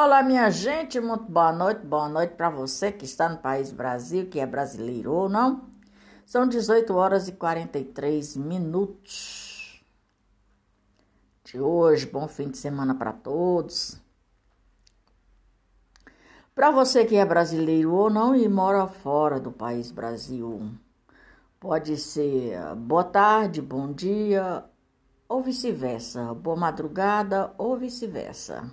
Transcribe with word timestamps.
Olá, 0.00 0.22
minha 0.22 0.48
gente, 0.48 1.00
muito 1.00 1.24
boa 1.24 1.50
noite, 1.50 1.84
boa 1.84 2.08
noite 2.08 2.34
para 2.34 2.48
você 2.48 2.92
que 2.92 3.04
está 3.04 3.28
no 3.28 3.38
país 3.38 3.72
Brasil, 3.72 4.28
que 4.28 4.38
é 4.38 4.46
brasileiro 4.46 5.12
ou 5.12 5.28
não. 5.28 5.68
São 6.24 6.46
18 6.46 6.94
horas 6.94 7.26
e 7.26 7.32
43 7.32 8.36
minutos 8.36 9.82
de 11.42 11.60
hoje. 11.60 12.06
Bom 12.06 12.28
fim 12.28 12.48
de 12.48 12.58
semana 12.58 12.94
para 12.94 13.12
todos. 13.12 14.00
Para 16.54 16.70
você 16.70 17.04
que 17.04 17.16
é 17.16 17.24
brasileiro 17.24 17.92
ou 17.92 18.08
não 18.08 18.36
e 18.36 18.48
mora 18.48 18.86
fora 18.86 19.40
do 19.40 19.50
país 19.50 19.90
Brasil, 19.90 20.70
pode 21.58 21.96
ser 21.96 22.56
boa 22.76 23.02
tarde, 23.02 23.60
bom 23.60 23.92
dia 23.92 24.64
ou 25.28 25.42
vice-versa, 25.42 26.32
boa 26.34 26.56
madrugada 26.56 27.52
ou 27.58 27.76
vice-versa. 27.76 28.70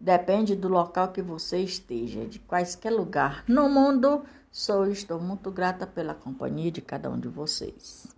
Depende 0.00 0.56
do 0.56 0.66
local 0.66 1.12
que 1.12 1.20
você 1.20 1.58
esteja, 1.58 2.24
de 2.24 2.38
quaisquer 2.38 2.90
lugar 2.90 3.44
no 3.46 3.68
mundo. 3.68 4.24
Sou 4.50 4.86
estou 4.86 5.20
muito 5.20 5.50
grata 5.50 5.86
pela 5.86 6.14
companhia 6.14 6.70
de 6.72 6.80
cada 6.80 7.10
um 7.10 7.20
de 7.20 7.28
vocês. 7.28 8.08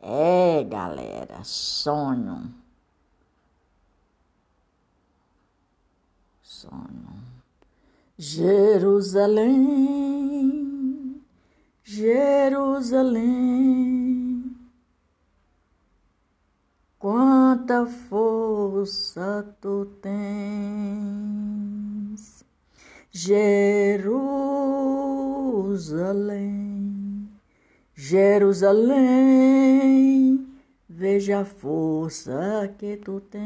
É, 0.00 0.64
galera, 0.64 1.44
sonho. 1.44 2.50
Sonho. 6.40 7.26
Jerusalém, 8.16 9.52
Jerusalém 11.84 13.36
quanta 17.66 17.84
força 18.08 19.44
tu 19.60 19.86
tens, 20.00 20.14
Jerusalém, 23.10 24.08
Jerusalém, 27.92 28.86
veja 30.88 31.40
a 31.40 31.44
força 31.44 32.72
que 32.78 32.96
tu 32.98 33.20
tens. 33.20 33.42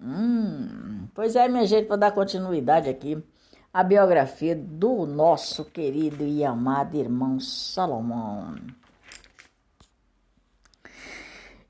Hum, 0.00 1.08
pois 1.14 1.36
é, 1.36 1.46
minha 1.46 1.66
gente, 1.66 1.88
vou 1.88 1.98
dar 1.98 2.12
continuidade 2.12 2.88
aqui 2.88 3.22
à 3.70 3.84
biografia 3.84 4.56
do 4.56 5.04
nosso 5.04 5.62
querido 5.66 6.24
e 6.24 6.42
amado 6.42 6.96
irmão 6.96 7.38
Salomão. 7.38 8.54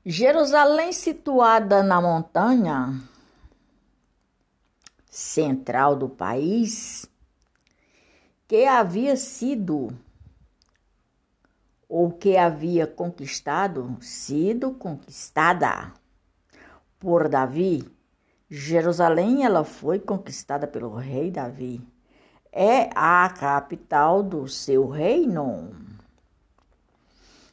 Jerusalém, 0.09 0.93
situada 0.93 1.83
na 1.83 1.99
montanha 1.99 2.97
central 5.09 5.97
do 5.97 6.07
país, 6.07 7.05
que 8.47 8.63
havia 8.65 9.17
sido 9.17 9.89
ou 11.89 12.09
que 12.09 12.37
havia 12.37 12.87
conquistado, 12.87 13.97
sido 13.99 14.71
conquistada 14.71 15.91
por 16.97 17.27
Davi. 17.27 17.83
Jerusalém, 18.49 19.43
ela 19.43 19.65
foi 19.65 19.99
conquistada 19.99 20.65
pelo 20.65 20.95
rei 20.95 21.29
Davi. 21.29 21.85
É 22.49 22.89
a 22.95 23.29
capital 23.37 24.23
do 24.23 24.47
seu 24.47 24.87
reino. 24.87 25.75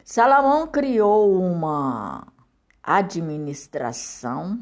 Salomão 0.05 0.69
criou 0.69 1.43
uma 1.43 2.33
administração 2.85 4.61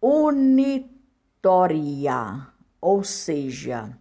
unitória, 0.00 0.88
ou 2.80 3.04
seja, 3.04 3.96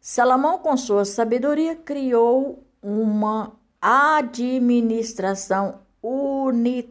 Salomão, 0.00 0.58
com 0.58 0.76
sua 0.76 1.04
sabedoria, 1.04 1.76
criou 1.76 2.64
uma 2.82 3.52
administração 3.80 5.80
unitária. 6.02 6.90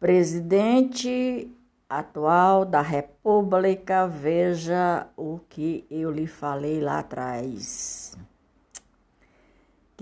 Presidente 0.00 1.50
atual 1.88 2.64
da 2.64 2.80
República, 2.80 4.06
veja 4.06 5.08
o 5.16 5.40
que 5.48 5.84
eu 5.90 6.10
lhe 6.10 6.26
falei 6.26 6.80
lá 6.80 7.00
atrás 7.00 8.16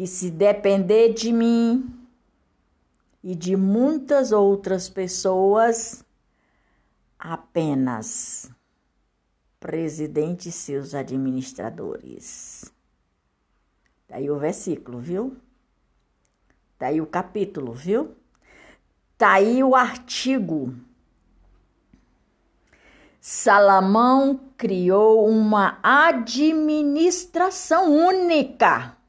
que 0.02 0.06
se 0.08 0.32
depender 0.32 1.14
de 1.14 1.32
mim 1.32 1.88
e 3.22 3.36
de 3.36 3.54
muitas 3.54 4.32
outras 4.32 4.88
pessoas, 4.88 6.04
apenas 7.16 8.50
presidente 9.60 10.48
e 10.48 10.52
seus 10.52 10.92
administradores. 10.92 12.64
Daí 14.08 14.26
tá 14.26 14.32
o 14.32 14.38
versículo, 14.40 14.98
viu? 14.98 15.36
Daí 16.80 16.96
tá 16.96 17.02
o 17.04 17.06
capítulo, 17.06 17.72
viu? 17.72 18.16
Daí 19.16 19.60
tá 19.60 19.66
o 19.66 19.76
artigo. 19.76 20.74
Salomão 23.20 24.40
criou 24.56 25.28
uma 25.28 25.78
administração 25.80 27.94
única 27.94 29.00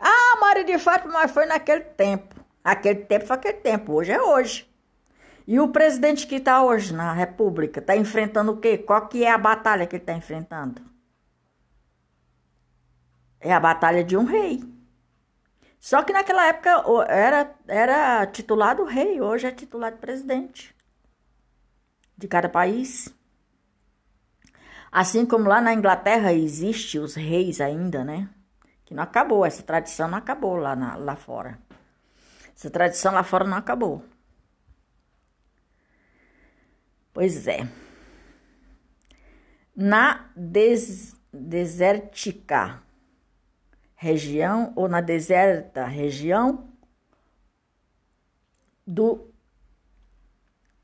ah, 0.00 0.38
Maria 0.40 0.64
de 0.64 0.78
Fátima, 0.78 1.12
mas 1.12 1.30
foi 1.30 1.46
naquele 1.46 1.82
tempo. 1.82 2.34
Aquele 2.62 3.04
tempo 3.04 3.26
foi 3.26 3.36
aquele 3.36 3.58
tempo, 3.58 3.92
hoje 3.92 4.12
é 4.12 4.20
hoje. 4.20 4.70
E 5.46 5.58
o 5.58 5.68
presidente 5.68 6.26
que 6.26 6.36
está 6.36 6.62
hoje 6.62 6.94
na 6.94 7.12
República 7.12 7.80
está 7.80 7.96
enfrentando 7.96 8.52
o 8.52 8.56
quê? 8.58 8.78
Qual 8.78 9.08
que 9.08 9.24
é 9.24 9.30
a 9.30 9.38
batalha 9.38 9.86
que 9.86 9.96
ele 9.96 10.02
está 10.02 10.12
enfrentando? 10.12 10.80
É 13.40 13.52
a 13.52 13.60
batalha 13.60 14.04
de 14.04 14.16
um 14.16 14.24
rei. 14.24 14.62
Só 15.80 16.02
que 16.02 16.12
naquela 16.12 16.46
época 16.46 16.84
era, 17.08 17.54
era 17.66 18.26
titulado 18.26 18.84
rei, 18.84 19.20
hoje 19.20 19.46
é 19.46 19.50
titulado 19.50 19.96
presidente 19.96 20.76
de 22.16 22.28
cada 22.28 22.48
país. 22.48 23.12
Assim 24.92 25.24
como 25.24 25.48
lá 25.48 25.60
na 25.60 25.72
Inglaterra 25.72 26.32
existe 26.32 26.98
os 26.98 27.14
reis 27.14 27.60
ainda, 27.60 28.04
né? 28.04 28.28
Que 28.90 28.94
não 28.94 29.04
acabou, 29.04 29.46
essa 29.46 29.62
tradição 29.62 30.08
não 30.08 30.18
acabou 30.18 30.56
lá, 30.56 30.74
na, 30.74 30.96
lá 30.96 31.14
fora. 31.14 31.56
Essa 32.52 32.68
tradição 32.68 33.14
lá 33.14 33.22
fora 33.22 33.44
não 33.44 33.56
acabou. 33.56 34.04
Pois 37.12 37.46
é. 37.46 37.68
Na 39.76 40.28
des, 40.34 41.16
desértica 41.32 42.82
região 43.94 44.72
ou 44.74 44.88
na 44.88 45.00
deserta 45.00 45.84
região 45.84 46.68
do 48.84 49.30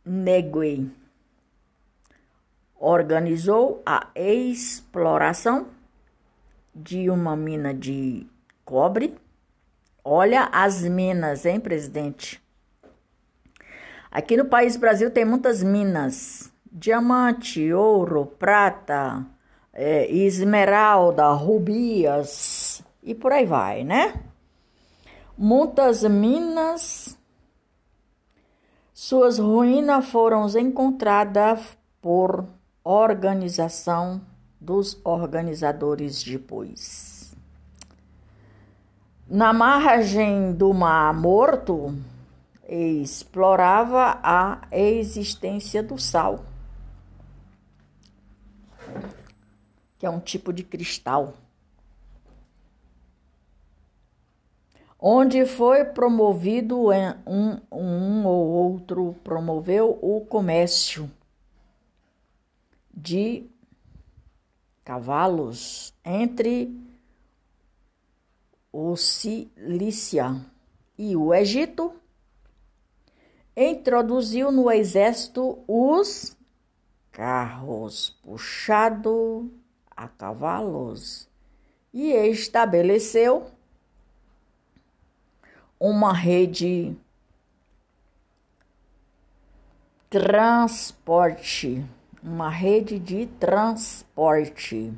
Neguei 0.04 0.88
organizou 2.76 3.82
a 3.84 4.12
exploração 4.14 5.74
de 6.76 7.08
uma 7.08 7.34
mina 7.34 7.72
de 7.72 8.26
cobre. 8.64 9.16
Olha 10.04 10.50
as 10.52 10.82
minas, 10.82 11.46
hein, 11.46 11.58
presidente? 11.58 12.40
Aqui 14.10 14.36
no 14.36 14.44
país 14.44 14.76
Brasil 14.76 15.10
tem 15.10 15.24
muitas 15.24 15.62
minas: 15.62 16.52
diamante, 16.70 17.72
ouro, 17.72 18.26
prata, 18.38 19.24
é, 19.72 20.06
esmeralda, 20.12 21.32
rubias 21.32 22.82
e 23.02 23.14
por 23.14 23.32
aí 23.32 23.46
vai, 23.46 23.82
né? 23.82 24.22
Muitas 25.36 26.02
minas, 26.02 27.18
suas 28.92 29.38
ruínas 29.38 30.06
foram 30.08 30.46
encontradas 30.56 31.76
por 32.00 32.46
organização 32.84 34.20
dos 34.66 35.00
organizadores 35.04 36.24
depois. 36.24 37.32
Na 39.28 39.52
margem 39.52 40.52
do 40.52 40.74
Mar 40.74 41.14
Morto, 41.14 41.94
explorava 42.68 44.18
a 44.24 44.66
existência 44.72 45.84
do 45.84 45.96
sal, 45.96 46.44
que 49.98 50.04
é 50.04 50.10
um 50.10 50.18
tipo 50.18 50.52
de 50.52 50.64
cristal. 50.64 51.34
Onde 54.98 55.46
foi 55.46 55.84
promovido 55.84 56.88
um, 57.24 57.60
um 57.70 58.26
ou 58.26 58.48
outro 58.48 59.14
promoveu 59.22 59.96
o 60.02 60.26
comércio 60.26 61.08
de 62.92 63.48
cavalos 64.86 65.92
entre 66.04 66.72
o 68.72 68.94
Cilícia 68.96 70.40
e 70.96 71.16
o 71.16 71.34
Egito, 71.34 71.92
introduziu 73.56 74.52
no 74.52 74.70
exército 74.70 75.58
os 75.66 76.36
carros 77.10 78.10
puxados 78.22 79.46
a 79.90 80.06
cavalos 80.06 81.28
e 81.92 82.12
estabeleceu 82.12 83.50
uma 85.80 86.12
rede 86.12 86.96
transporte, 90.08 91.84
uma 92.26 92.50
rede 92.50 92.98
de 92.98 93.24
transporte. 93.24 94.92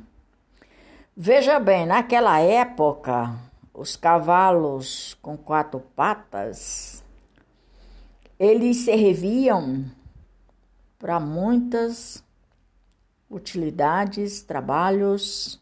Veja 1.15 1.59
bem, 1.59 1.85
naquela 1.85 2.39
época, 2.39 3.39
os 3.71 3.95
cavalos 3.95 5.15
com 5.21 5.37
quatro 5.37 5.79
patas, 5.95 7.03
eles 8.39 8.77
serviam 8.77 9.85
para 10.97 11.19
muitas 11.19 12.23
utilidades, 13.29 14.41
trabalhos 14.41 15.61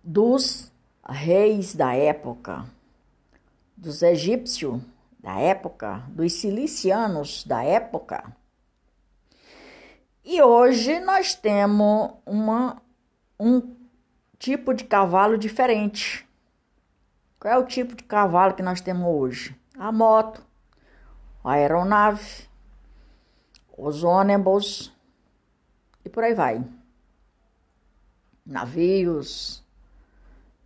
dos 0.00 0.70
reis 1.04 1.74
da 1.74 1.92
época, 1.96 2.64
dos 3.76 4.00
egípcios 4.00 4.80
da 5.22 5.38
época, 5.38 6.02
dos 6.08 6.32
cilicianos 6.32 7.44
da 7.44 7.62
época. 7.62 8.36
E 10.24 10.42
hoje 10.42 10.98
nós 11.00 11.34
temos 11.34 12.12
uma, 12.26 12.82
um 13.38 13.76
tipo 14.38 14.74
de 14.74 14.84
cavalo 14.84 15.38
diferente. 15.38 16.28
Qual 17.38 17.54
é 17.54 17.58
o 17.58 17.66
tipo 17.66 17.94
de 17.94 18.02
cavalo 18.02 18.54
que 18.54 18.62
nós 18.62 18.80
temos 18.80 19.06
hoje? 19.06 19.56
A 19.78 19.92
moto, 19.92 20.44
a 21.42 21.52
aeronave, 21.52 22.48
os 23.76 24.04
ônibus 24.04 24.92
e 26.04 26.08
por 26.08 26.24
aí 26.24 26.34
vai. 26.34 26.64
Navios, 28.44 29.64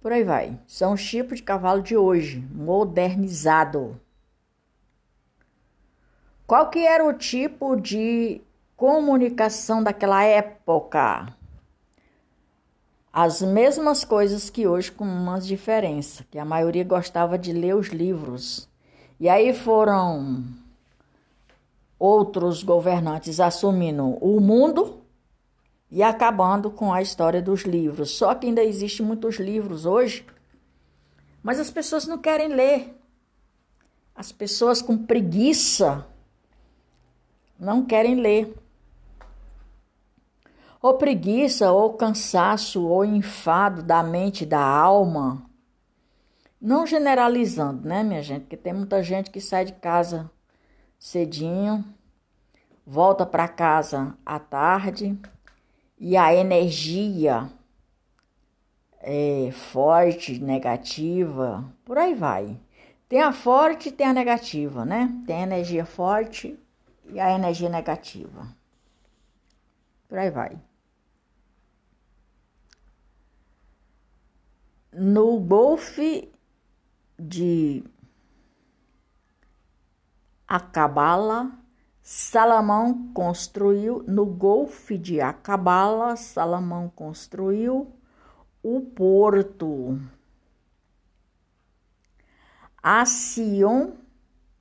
por 0.00 0.12
aí 0.12 0.24
vai. 0.24 0.58
São 0.66 0.94
os 0.94 1.04
tipos 1.04 1.38
de 1.38 1.42
cavalo 1.42 1.82
de 1.82 1.96
hoje, 1.96 2.40
modernizado. 2.52 4.00
Qual 6.46 6.70
que 6.70 6.78
era 6.78 7.04
o 7.04 7.12
tipo 7.12 7.74
de 7.74 8.40
comunicação 8.76 9.82
daquela 9.82 10.22
época? 10.22 11.34
As 13.12 13.42
mesmas 13.42 14.04
coisas 14.04 14.48
que 14.48 14.64
hoje, 14.64 14.92
com 14.92 15.04
umas 15.04 15.44
diferenças, 15.44 16.24
que 16.30 16.38
a 16.38 16.44
maioria 16.44 16.84
gostava 16.84 17.36
de 17.36 17.52
ler 17.52 17.74
os 17.74 17.88
livros. 17.88 18.68
E 19.18 19.28
aí 19.28 19.52
foram 19.52 20.44
outros 21.98 22.62
governantes 22.62 23.40
assumindo 23.40 24.16
o 24.20 24.38
mundo 24.38 25.00
e 25.90 26.00
acabando 26.00 26.70
com 26.70 26.92
a 26.92 27.02
história 27.02 27.42
dos 27.42 27.62
livros. 27.62 28.10
Só 28.10 28.32
que 28.36 28.46
ainda 28.46 28.62
existem 28.62 29.04
muitos 29.04 29.36
livros 29.36 29.84
hoje, 29.84 30.24
mas 31.42 31.58
as 31.58 31.70
pessoas 31.72 32.06
não 32.06 32.18
querem 32.18 32.48
ler. 32.48 32.96
As 34.14 34.30
pessoas 34.30 34.80
com 34.80 34.96
preguiça 34.96 36.06
não 37.58 37.84
querem 37.84 38.14
ler. 38.16 38.54
Ou 40.80 40.94
preguiça, 40.94 41.72
ou 41.72 41.94
cansaço, 41.94 42.86
ou 42.86 43.04
enfado 43.04 43.82
da 43.82 44.02
mente, 44.02 44.46
da 44.46 44.60
alma. 44.60 45.42
Não 46.60 46.86
generalizando, 46.86 47.86
né, 47.86 48.02
minha 48.02 48.22
gente? 48.22 48.42
Porque 48.42 48.56
tem 48.56 48.72
muita 48.72 49.02
gente 49.02 49.30
que 49.30 49.40
sai 49.40 49.64
de 49.64 49.72
casa 49.72 50.30
cedinho, 50.98 51.84
volta 52.86 53.26
para 53.26 53.48
casa 53.48 54.16
à 54.24 54.38
tarde 54.38 55.18
e 55.98 56.16
a 56.16 56.34
energia 56.34 57.50
é 59.00 59.50
forte, 59.52 60.38
negativa, 60.38 61.64
por 61.84 61.98
aí 61.98 62.14
vai. 62.14 62.58
Tem 63.08 63.22
a 63.22 63.32
forte 63.32 63.88
e 63.88 63.92
tem 63.92 64.06
a 64.06 64.12
negativa, 64.12 64.84
né? 64.84 65.12
Tem 65.26 65.36
a 65.36 65.42
energia 65.42 65.86
forte 65.86 66.58
e 67.08 67.20
a 67.20 67.32
energia 67.32 67.68
negativa. 67.68 68.48
Por 70.08 70.18
aí 70.18 70.30
vai. 70.30 70.58
No 74.92 75.38
Golfe 75.40 76.32
de 77.18 77.84
Acabala, 80.46 81.52
Salomão 82.02 83.12
construiu 83.12 84.04
no 84.06 84.24
Golfe 84.24 84.96
de 84.96 85.20
Acabala, 85.20 86.16
Salomão 86.16 86.88
construiu 86.88 87.92
o 88.62 88.80
porto. 88.80 90.00
Acion 92.82 93.96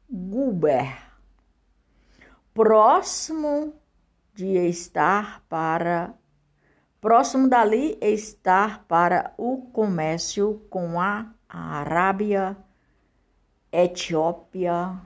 Guber 0.09 1.04
próximo 2.55 3.73
de 4.33 4.57
estar 4.69 5.43
para 5.49 6.15
próximo 7.01 7.49
dali 7.49 7.97
estar 7.99 8.85
para 8.85 9.33
o 9.37 9.57
comércio 9.73 10.65
com 10.69 10.99
a 10.99 11.33
Arábia, 11.49 12.55
Etiópia 13.69 15.01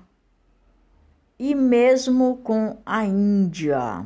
e 1.39 1.55
mesmo 1.55 2.37
com 2.37 2.77
a 2.85 3.03
Índia. 3.03 4.05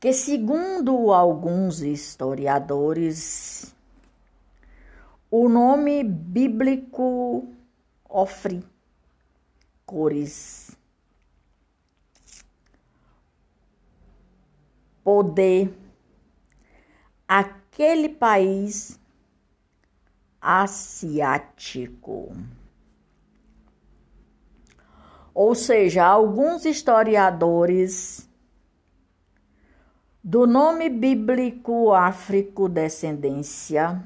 Que 0.00 0.12
segundo 0.12 1.12
alguns 1.12 1.82
historiadores, 1.82 3.72
o 5.30 5.48
nome 5.48 6.02
bíblico 6.02 7.48
ofre 8.08 8.62
cores, 9.84 10.76
poder, 15.04 15.72
aquele 17.28 18.08
país 18.08 18.98
asiático. 20.40 22.36
Ou 25.34 25.54
seja, 25.54 26.04
alguns 26.04 26.64
historiadores 26.64 28.28
do 30.24 30.46
nome 30.46 30.88
bíblico 30.88 31.92
Áfrico 31.92 32.68
descendência 32.68 34.02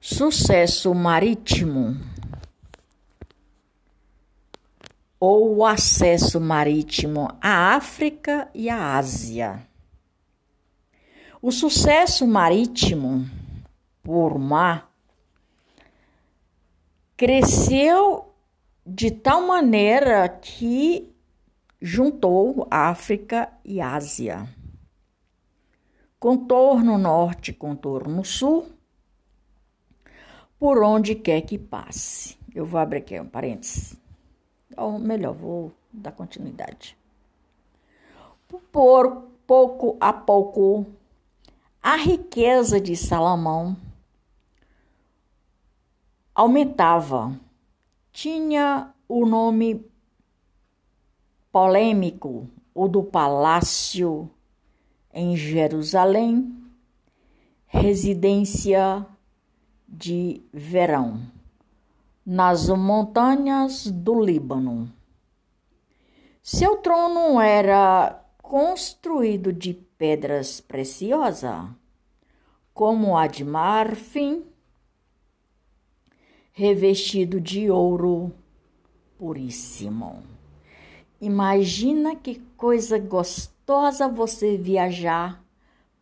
sucesso 0.00 0.94
marítimo 0.94 2.00
ou 5.20 5.56
o 5.56 5.66
acesso 5.66 6.40
marítimo 6.40 7.28
à 7.42 7.74
África 7.76 8.48
e 8.54 8.70
à 8.70 8.96
Ásia. 8.96 9.68
O 11.42 11.52
sucesso 11.52 12.26
marítimo 12.26 13.28
por 14.02 14.38
mar 14.38 14.91
cresceu 17.22 18.34
de 18.84 19.08
tal 19.08 19.42
maneira 19.46 20.28
que 20.28 21.14
juntou 21.80 22.66
África 22.68 23.48
e 23.64 23.80
Ásia. 23.80 24.48
Contorno 26.18 26.98
norte, 26.98 27.52
contorno 27.52 28.24
sul, 28.24 28.66
por 30.58 30.82
onde 30.82 31.14
quer 31.14 31.42
que 31.42 31.56
passe. 31.56 32.36
Eu 32.52 32.66
vou 32.66 32.80
abrir 32.80 32.98
aqui 32.98 33.20
um 33.20 33.28
parênteses. 33.28 33.96
Ou 34.76 34.98
melhor, 34.98 35.32
vou 35.32 35.72
dar 35.92 36.10
continuidade. 36.10 36.98
Por 38.72 39.28
pouco 39.46 39.96
a 40.00 40.12
pouco, 40.12 40.86
a 41.80 41.94
riqueza 41.94 42.80
de 42.80 42.96
Salomão 42.96 43.76
aumentava. 46.34 47.38
Tinha 48.12 48.92
o 49.08 49.26
nome 49.26 49.84
polêmico, 51.50 52.48
o 52.74 52.88
do 52.88 53.02
palácio 53.02 54.30
em 55.12 55.36
Jerusalém, 55.36 56.54
residência 57.66 59.06
de 59.88 60.42
verão 60.52 61.20
nas 62.24 62.68
montanhas 62.68 63.86
do 63.86 64.20
Líbano. 64.20 64.90
Seu 66.42 66.76
trono 66.76 67.40
era 67.40 68.24
construído 68.40 69.52
de 69.52 69.74
pedras 69.74 70.60
preciosas, 70.60 71.66
como 72.72 73.16
a 73.16 73.26
de 73.26 73.44
marfim, 73.44 74.44
revestido 76.52 77.40
de 77.40 77.70
ouro 77.70 78.32
puríssimo. 79.18 80.22
Imagina 81.20 82.16
que 82.16 82.40
coisa 82.56 82.98
gostosa 82.98 84.08
você 84.08 84.56
viajar 84.56 85.42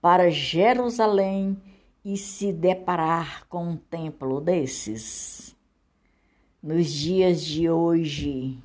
para 0.01 0.31
Jerusalém 0.31 1.61
e 2.05 2.17
se 2.17 2.53
deparar 2.53 3.47
com 3.47 3.71
um 3.71 3.77
templo 3.77 4.41
desses 4.41 5.55
nos 6.63 6.91
dias 6.91 7.43
de 7.43 7.71
hoje, 7.71 8.59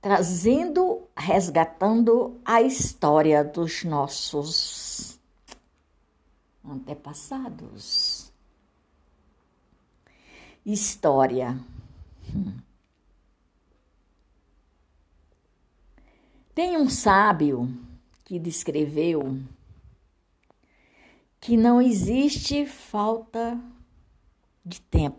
trazendo, 0.00 1.02
resgatando 1.16 2.40
a 2.44 2.62
história 2.62 3.42
dos 3.42 3.82
nossos 3.82 5.18
antepassados. 6.64 8.13
História. 10.64 11.58
Tem 16.54 16.76
um 16.76 16.88
sábio 16.88 17.68
que 18.24 18.38
descreveu 18.38 19.40
que 21.40 21.56
não 21.56 21.82
existe 21.82 22.64
falta 22.64 23.60
de 24.64 24.80
tempo. 24.80 25.18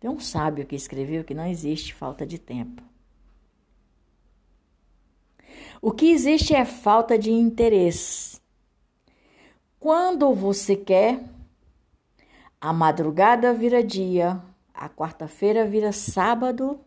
Tem 0.00 0.08
um 0.08 0.20
sábio 0.20 0.64
que 0.64 0.76
escreveu 0.76 1.24
que 1.24 1.34
não 1.34 1.46
existe 1.46 1.92
falta 1.92 2.24
de 2.24 2.38
tempo. 2.38 2.82
O 5.82 5.92
que 5.92 6.06
existe 6.06 6.54
é 6.54 6.64
falta 6.64 7.18
de 7.18 7.30
interesse. 7.30 8.40
Quando 9.86 10.34
você 10.34 10.74
quer, 10.74 11.22
a 12.60 12.72
madrugada 12.72 13.54
vira 13.54 13.84
dia, 13.84 14.42
a 14.74 14.88
quarta-feira 14.88 15.64
vira 15.64 15.92
sábado. 15.92 16.80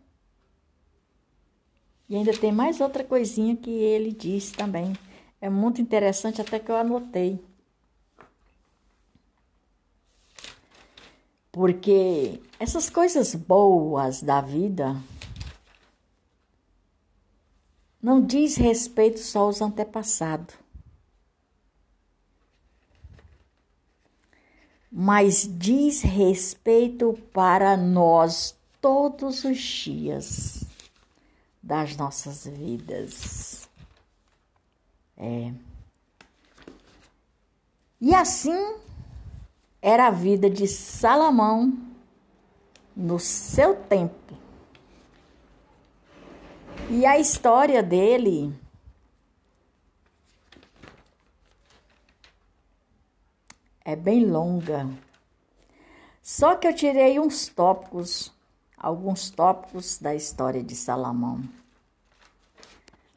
E 2.10 2.18
ainda 2.18 2.34
tem 2.34 2.52
mais 2.52 2.82
outra 2.82 3.02
coisinha 3.02 3.56
que 3.56 3.70
ele 3.70 4.12
disse 4.12 4.52
também. 4.52 4.92
É 5.40 5.50
muito 5.50 5.80
interessante, 5.82 6.42
até 6.42 6.60
que 6.60 6.70
eu 6.70 6.76
anotei. 6.76 7.42
Porque 11.54 12.42
essas 12.60 12.90
coisas 12.90 13.34
boas 13.34 14.22
da 14.22 14.42
vida 14.42 15.02
não 18.02 18.22
diz 18.22 18.58
respeito 18.58 19.20
só 19.20 19.44
aos 19.44 19.62
antepassados. 19.62 20.69
Mas 25.02 25.50
diz 25.50 26.02
respeito 26.02 27.18
para 27.32 27.78
nós 27.78 28.54
todos 28.82 29.46
os 29.46 29.58
dias 29.58 30.66
das 31.64 31.96
nossas 31.96 32.46
vidas. 32.46 33.70
É. 35.16 35.54
E 38.02 38.14
assim 38.14 38.76
era 39.82 40.08
a 40.08 40.12
vida 40.12 40.50
de 40.50 40.68
Salomão 40.68 41.80
no 42.94 43.20
seu 43.20 43.78
tempo. 43.78 44.34
E 46.90 47.06
a 47.06 47.18
história 47.18 47.82
dele 47.82 48.54
é 53.84 53.96
bem 53.96 54.26
longa. 54.26 54.88
Só 56.22 56.56
que 56.56 56.68
eu 56.68 56.74
tirei 56.74 57.20
uns 57.20 57.48
tópicos, 57.48 58.32
alguns 58.78 59.30
tópicos 59.30 59.98
da 59.98 60.14
história 60.14 60.64
de 60.64 60.76
Salomão. 60.76 61.42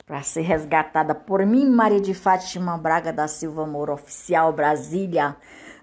Para 0.07 0.23
ser 0.23 0.43
resgatada 0.43 1.15
por 1.15 1.45
mim, 1.47 1.67
Maria 1.67 2.01
de 2.01 2.13
Fátima 2.15 2.77
Braga 2.77 3.13
da 3.13 3.29
Silva 3.29 3.67
Moura 3.67 3.95
Oficial, 3.95 4.53
Brasília, 4.53 5.37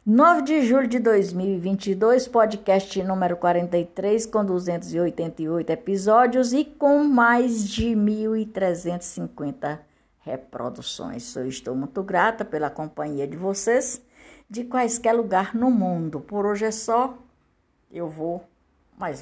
9 0.05 0.41
de 0.41 0.61
julho 0.63 0.87
de 0.87 0.97
2022, 0.97 2.27
podcast 2.27 3.03
número 3.03 3.37
43, 3.37 4.25
com 4.25 4.43
288 4.43 5.69
episódios 5.69 6.51
e 6.51 6.65
com 6.65 7.03
mais 7.03 7.67
de 7.69 7.89
1.350 7.89 9.79
reproduções. 10.21 11.35
Eu 11.35 11.47
estou 11.47 11.75
muito 11.75 12.01
grata 12.01 12.43
pela 12.43 12.69
companhia 12.69 13.27
de 13.27 13.37
vocês, 13.37 14.01
de 14.49 14.63
quaisquer 14.63 15.13
lugar 15.13 15.55
no 15.55 15.69
mundo. 15.69 16.19
Por 16.19 16.45
hoje 16.45 16.65
é 16.65 16.71
só, 16.71 17.17
eu 17.91 18.09
vou 18.09 18.48